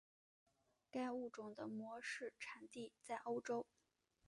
[0.89, 3.67] 该物种的模式产地在欧洲。